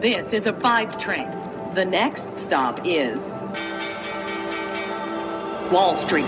This 0.00 0.32
is 0.32 0.46
a 0.46 0.54
five 0.62 0.98
train. 0.98 1.28
The 1.74 1.84
next 1.84 2.22
stop 2.46 2.80
is 2.86 3.18
Wall 5.70 5.94
Street. 6.06 6.24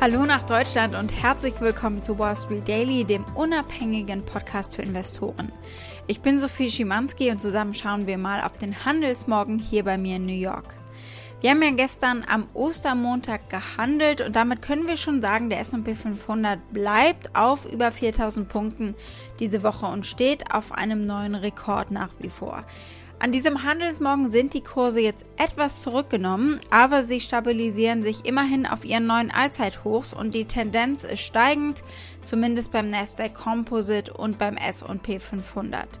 Hallo 0.00 0.24
nach 0.24 0.42
Deutschland 0.44 0.94
und 0.94 1.10
herzlich 1.10 1.60
willkommen 1.60 2.00
zu 2.02 2.18
Wall 2.18 2.34
Street 2.38 2.66
Daily, 2.66 3.04
dem 3.04 3.26
unabhängigen 3.34 4.24
Podcast 4.24 4.74
für 4.74 4.80
Investoren. 4.80 5.52
Ich 6.06 6.22
bin 6.22 6.38
Sophie 6.38 6.70
Schimanski 6.70 7.30
und 7.30 7.38
zusammen 7.38 7.74
schauen 7.74 8.06
wir 8.06 8.16
mal 8.16 8.40
auf 8.40 8.56
den 8.56 8.86
Handelsmorgen 8.86 9.58
hier 9.58 9.84
bei 9.84 9.98
mir 9.98 10.16
in 10.16 10.24
New 10.24 10.32
York. 10.32 10.74
Wir 11.44 11.50
haben 11.50 11.62
ja 11.62 11.72
gestern 11.72 12.24
am 12.26 12.48
Ostermontag 12.54 13.50
gehandelt 13.50 14.22
und 14.22 14.34
damit 14.34 14.62
können 14.62 14.88
wir 14.88 14.96
schon 14.96 15.20
sagen, 15.20 15.50
der 15.50 15.60
S&P 15.60 15.94
500 15.94 16.72
bleibt 16.72 17.36
auf 17.36 17.70
über 17.70 17.92
4000 17.92 18.48
Punkten 18.48 18.94
diese 19.40 19.62
Woche 19.62 19.84
und 19.84 20.06
steht 20.06 20.54
auf 20.54 20.72
einem 20.72 21.04
neuen 21.04 21.34
Rekord 21.34 21.90
nach 21.90 22.08
wie 22.18 22.30
vor. 22.30 22.64
An 23.18 23.30
diesem 23.30 23.62
Handelsmorgen 23.62 24.28
sind 24.28 24.54
die 24.54 24.62
Kurse 24.62 25.02
jetzt 25.02 25.26
etwas 25.36 25.82
zurückgenommen, 25.82 26.60
aber 26.70 27.04
sie 27.04 27.20
stabilisieren 27.20 28.02
sich 28.02 28.24
immerhin 28.24 28.64
auf 28.64 28.86
ihren 28.86 29.06
neuen 29.06 29.30
Allzeithochs 29.30 30.14
und 30.14 30.32
die 30.32 30.46
Tendenz 30.46 31.04
ist 31.04 31.20
steigend, 31.20 31.84
zumindest 32.24 32.72
beim 32.72 32.88
Nasdaq 32.88 33.34
Composite 33.34 34.14
und 34.14 34.38
beim 34.38 34.56
S&P 34.56 35.18
500. 35.18 36.00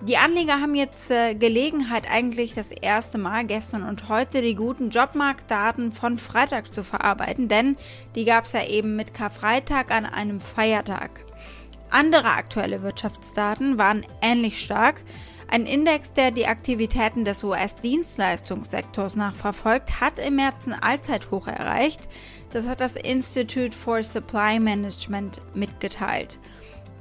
Die 0.00 0.16
Anleger 0.16 0.60
haben 0.60 0.76
jetzt 0.76 1.10
äh, 1.10 1.34
Gelegenheit, 1.34 2.08
eigentlich 2.08 2.54
das 2.54 2.70
erste 2.70 3.18
Mal 3.18 3.44
gestern 3.44 3.82
und 3.82 4.08
heute 4.08 4.42
die 4.42 4.54
guten 4.54 4.90
Jobmarktdaten 4.90 5.90
von 5.90 6.18
Freitag 6.18 6.72
zu 6.72 6.84
verarbeiten, 6.84 7.48
denn 7.48 7.76
die 8.14 8.24
gab 8.24 8.44
es 8.44 8.52
ja 8.52 8.64
eben 8.64 8.94
mit 8.94 9.12
Karfreitag 9.12 9.90
an 9.90 10.06
einem 10.06 10.40
Feiertag. 10.40 11.10
Andere 11.90 12.28
aktuelle 12.28 12.84
Wirtschaftsdaten 12.84 13.76
waren 13.76 14.06
ähnlich 14.22 14.62
stark. 14.62 15.02
Ein 15.48 15.66
Index, 15.66 16.12
der 16.12 16.30
die 16.30 16.46
Aktivitäten 16.46 17.24
des 17.24 17.42
US-Dienstleistungssektors 17.42 19.16
nachverfolgt, 19.16 20.00
hat 20.00 20.20
im 20.20 20.36
März 20.36 20.68
ein 20.68 20.74
Allzeithoch 20.74 21.48
erreicht. 21.48 22.00
Das 22.50 22.68
hat 22.68 22.80
das 22.80 22.94
Institute 22.94 23.76
for 23.76 24.04
Supply 24.04 24.60
Management 24.60 25.40
mitgeteilt. 25.54 26.38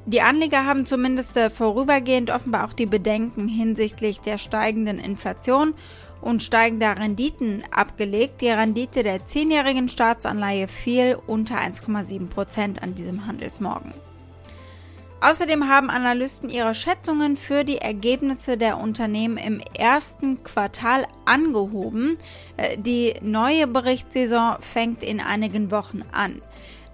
Die 0.07 0.21
Anleger 0.21 0.63
haben 0.63 0.85
zumindest 0.85 1.35
äh, 1.35 1.49
vorübergehend 1.49 2.29
offenbar 2.29 2.63
auch 2.65 2.71
die 2.71 2.85
Bedenken 2.85 3.49
hinsichtlich 3.49 4.21
der 4.21 4.37
steigenden 4.37 4.99
Inflation 4.99 5.73
und 6.21 6.41
steigender 6.41 6.97
Renditen 6.97 7.61
abgelegt. 7.71 8.39
Die 8.39 8.47
Rendite 8.47 9.03
der 9.03 9.25
zehnjährigen 9.25 9.89
Staatsanleihe 9.89 10.69
fiel 10.69 11.17
unter 11.27 11.55
1,7 11.55 12.29
Prozent 12.29 12.81
an 12.81 12.95
diesem 12.95 13.27
Handelsmorgen. 13.27 13.93
Außerdem 15.19 15.67
haben 15.67 15.89
Analysten 15.89 16.49
ihre 16.49 16.73
Schätzungen 16.73 17.35
für 17.35 17.65
die 17.65 17.79
Ergebnisse 17.79 18.57
der 18.57 18.77
Unternehmen 18.77 19.35
im 19.35 19.59
ersten 19.77 20.41
Quartal 20.41 21.05
angehoben. 21.25 22.17
Äh, 22.55 22.77
die 22.77 23.15
neue 23.21 23.67
Berichtssaison 23.67 24.55
fängt 24.61 25.03
in 25.03 25.19
einigen 25.19 25.69
Wochen 25.69 26.03
an. 26.13 26.41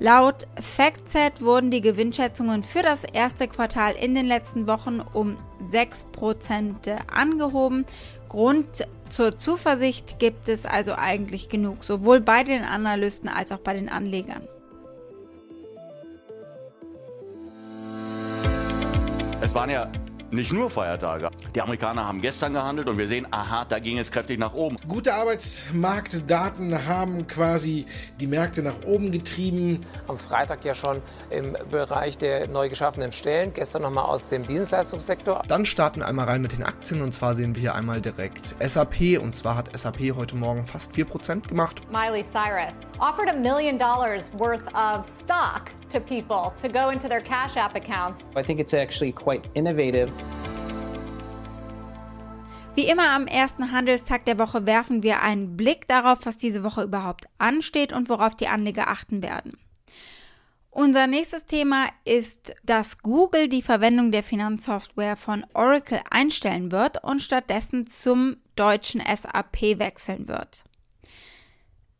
Laut 0.04 0.48
FactSet 0.60 1.40
wurden 1.40 1.72
die 1.72 1.80
Gewinnschätzungen 1.80 2.62
für 2.62 2.82
das 2.82 3.06
erste 3.06 3.48
Quartal 3.48 3.94
in 3.94 4.14
den 4.14 4.26
letzten 4.26 4.68
Wochen 4.68 5.00
um 5.00 5.38
6% 5.72 7.08
angehoben. 7.08 7.86
Grund 8.28 8.86
zur 9.08 9.38
Zuversicht 9.38 10.20
gibt 10.20 10.50
es 10.50 10.66
also 10.66 10.96
eigentlich 10.98 11.48
genug, 11.48 11.86
sowohl 11.86 12.20
bei 12.20 12.44
den 12.44 12.66
Analysten 12.66 13.30
als 13.30 13.54
auch 13.54 13.60
bei 13.60 13.76
den 13.76 13.88
Anlegern. 13.88 14.46
Es 19.40 19.56
waren 19.56 19.70
ja 19.70 19.90
nicht 20.34 20.52
nur 20.52 20.70
Feiertage. 20.70 21.30
Die 21.56 21.62
Amerikaner 21.62 22.06
haben 22.06 22.22
gestern 22.22 22.54
gehandelt 22.54 22.90
und 22.90 22.98
wir 22.98 23.08
sehen, 23.08 23.28
aha, 23.32 23.66
da 23.66 23.80
ging 23.80 24.00
es 24.00 24.12
kräftig 24.12 24.40
nach 24.40 24.54
oben. 24.54 24.78
Gute 24.88 25.14
Arbeitsmarktdaten 25.14 26.88
haben 26.88 27.28
quasi 27.28 27.86
die 28.20 28.28
Märkte 28.28 28.64
nach 28.64 28.84
oben 28.86 29.12
getrieben. 29.12 29.86
Am 30.08 30.18
Freitag 30.18 30.66
ja 30.66 30.74
schon 30.74 31.02
im 31.30 31.56
Bereich 31.70 32.18
der 32.18 32.48
neu 32.48 32.70
geschaffenen 32.70 33.12
Stellen, 33.12 33.54
gestern 33.54 33.84
nochmal 33.84 34.06
aus 34.06 34.28
dem 34.28 34.46
Dienstleistungssektor. 34.46 35.42
Dann 35.48 35.66
starten 35.66 36.00
wir 36.00 36.08
einmal 36.08 36.26
rein 36.26 36.42
mit 36.42 36.54
den 36.54 36.64
Aktien 36.64 37.02
und 37.02 37.14
zwar 37.14 37.36
sehen 37.36 37.56
wir 37.56 37.62
hier 37.62 37.76
einmal 37.76 38.02
direkt 38.02 38.56
SAP 38.60 39.20
und 39.22 39.36
zwar 39.36 39.56
hat 39.56 39.78
SAP 39.78 40.16
heute 40.16 40.36
Morgen 40.36 40.66
fast 40.66 40.94
4% 40.94 41.48
gemacht. 41.48 41.82
Miley 41.92 42.24
Cyrus 42.24 42.74
offered 43.00 43.30
a 43.30 43.34
million 43.34 43.78
dollars 43.78 44.24
worth 44.38 44.64
of 44.74 45.08
stock 45.22 45.70
to 45.94 46.00
people 46.00 46.54
to 46.62 46.68
go 46.68 46.90
into 46.90 47.08
their 47.08 47.22
Cash 47.22 47.56
App 47.56 47.76
accounts. 47.76 48.24
I 48.36 48.42
think 48.42 48.60
it's 48.60 48.74
actually 48.74 49.12
quite 49.12 49.48
innovative. 49.54 50.12
Wie 52.76 52.88
immer 52.88 53.12
am 53.12 53.28
ersten 53.28 53.72
Handelstag 53.72 54.26
der 54.26 54.40
Woche 54.40 54.66
werfen 54.66 55.04
wir 55.04 55.22
einen 55.22 55.56
Blick 55.56 55.88
darauf, 55.88 56.26
was 56.26 56.38
diese 56.40 56.64
Woche 56.64 56.84
überhaupt 56.84 57.26
ansteht 57.38 57.94
und 57.94 58.10
worauf 58.10 58.36
die 58.36 58.48
Anleger 58.48 58.88
achten 58.88 59.22
werden. 59.22 59.58
Unser 60.72 61.06
nächstes 61.06 61.46
Thema 61.46 61.86
ist, 62.04 62.56
dass 62.64 62.98
Google 62.98 63.48
die 63.48 63.62
Verwendung 63.62 64.12
der 64.12 64.24
Finanzsoftware 64.24 65.16
von 65.18 65.46
Oracle 65.54 66.02
einstellen 66.10 66.72
wird 66.72 67.04
und 67.04 67.22
stattdessen 67.22 67.86
zum 67.86 68.38
deutschen 68.56 69.00
SAP 69.02 69.78
wechseln 69.78 70.28
wird. 70.28 70.64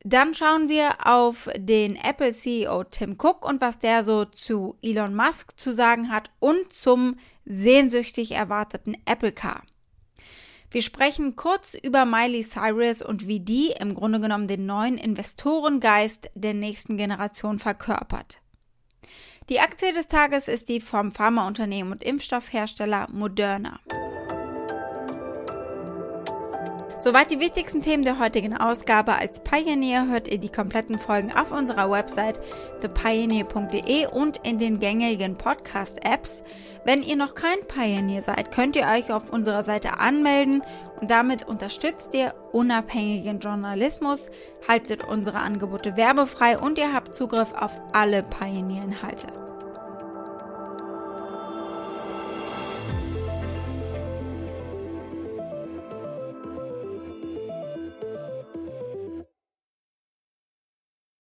Dann 0.06 0.34
schauen 0.34 0.68
wir 0.68 1.08
auf 1.08 1.50
den 1.56 1.96
Apple 1.96 2.34
CEO 2.34 2.84
Tim 2.84 3.14
Cook 3.18 3.48
und 3.48 3.62
was 3.62 3.80
der 3.80 4.04
so 4.04 4.26
zu 4.26 4.76
Elon 4.82 5.16
Musk 5.16 5.58
zu 5.58 5.74
sagen 5.74 6.12
hat 6.12 6.30
und 6.40 6.74
zum 6.74 7.16
sehnsüchtig 7.46 8.32
erwarteten 8.32 8.98
Apple 9.06 9.32
Car. 9.32 9.64
Wir 10.72 10.82
sprechen 10.82 11.36
kurz 11.38 11.76
über 11.76 12.04
Miley 12.04 12.44
Cyrus 12.44 13.02
und 13.02 13.28
wie 13.28 13.40
die 13.40 13.74
im 13.80 13.96
Grunde 13.96 14.20
genommen 14.20 14.48
den 14.48 14.66
neuen 14.66 14.98
Investorengeist 14.98 16.32
der 16.34 16.54
nächsten 16.54 16.98
Generation 16.98 17.60
verkörpert. 17.60 18.40
Die 19.50 19.60
Aktie 19.60 19.94
des 19.94 20.08
Tages 20.08 20.48
ist 20.48 20.68
die 20.68 20.82
vom 20.82 21.12
Pharmaunternehmen 21.12 21.94
und 21.94 22.02
Impfstoffhersteller 22.02 23.08
Moderna. 23.12 23.80
Soweit 27.04 27.32
die 27.32 27.42
wichtigsten 27.42 27.82
Themen 27.82 28.06
der 28.06 28.18
heutigen 28.18 28.56
Ausgabe. 28.56 29.16
Als 29.16 29.42
Pioneer 29.42 30.08
hört 30.08 30.30
ihr 30.30 30.38
die 30.38 30.48
kompletten 30.48 30.98
Folgen 30.98 31.34
auf 31.34 31.52
unserer 31.52 31.92
Website 31.92 32.40
thepioneer.de 32.80 34.08
und 34.08 34.40
in 34.44 34.58
den 34.58 34.80
gängigen 34.80 35.36
Podcast-Apps. 35.38 36.44
Wenn 36.86 37.04
ihr 37.04 37.18
noch 37.18 37.36
kein 37.36 37.60
Pioneer 37.68 38.24
seid, 38.24 38.54
könnt 38.54 38.78
ihr 38.78 38.88
euch 38.88 39.12
auf 39.12 39.34
unserer 39.34 39.64
Seite 39.64 40.00
anmelden 40.00 40.64
und 41.02 41.12
damit 41.12 41.46
unterstützt 41.46 42.14
ihr 42.14 42.34
unabhängigen 42.54 43.42
Journalismus, 43.42 44.32
haltet 44.66 45.04
unsere 45.04 45.40
Angebote 45.40 45.98
werbefrei 45.98 46.58
und 46.58 46.78
ihr 46.78 46.94
habt 46.94 47.16
Zugriff 47.16 47.54
auf 47.54 47.78
alle 47.92 48.24
Pioneer-Inhalte. 48.24 49.53